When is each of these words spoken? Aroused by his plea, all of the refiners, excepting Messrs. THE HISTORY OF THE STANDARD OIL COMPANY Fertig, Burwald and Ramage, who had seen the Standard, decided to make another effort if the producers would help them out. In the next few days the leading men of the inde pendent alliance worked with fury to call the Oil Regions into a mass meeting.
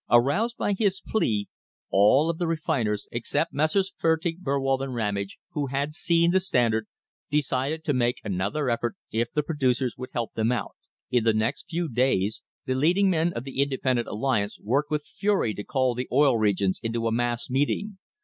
Aroused 0.09 0.57
by 0.57 0.73
his 0.73 0.99
plea, 0.99 1.47
all 1.91 2.27
of 2.27 2.39
the 2.39 2.47
refiners, 2.47 3.07
excepting 3.11 3.57
Messrs. 3.57 3.91
THE 3.91 3.93
HISTORY 4.07 4.13
OF 4.13 4.21
THE 4.23 4.29
STANDARD 4.31 4.33
OIL 4.33 4.33
COMPANY 4.33 4.33
Fertig, 4.33 4.43
Burwald 4.43 4.81
and 4.81 4.95
Ramage, 4.95 5.37
who 5.51 5.67
had 5.67 5.93
seen 5.93 6.31
the 6.31 6.39
Standard, 6.39 6.87
decided 7.29 7.83
to 7.83 7.93
make 7.93 8.15
another 8.23 8.71
effort 8.71 8.95
if 9.11 9.31
the 9.31 9.43
producers 9.43 9.93
would 9.99 10.09
help 10.13 10.33
them 10.33 10.51
out. 10.51 10.73
In 11.11 11.23
the 11.23 11.35
next 11.35 11.69
few 11.69 11.87
days 11.87 12.41
the 12.65 12.73
leading 12.73 13.11
men 13.11 13.31
of 13.33 13.43
the 13.43 13.61
inde 13.61 13.77
pendent 13.83 14.07
alliance 14.07 14.59
worked 14.59 14.89
with 14.89 15.05
fury 15.05 15.53
to 15.53 15.63
call 15.63 15.93
the 15.93 16.07
Oil 16.11 16.35
Regions 16.35 16.79
into 16.81 17.05
a 17.05 17.11
mass 17.11 17.47
meeting. 17.51 17.99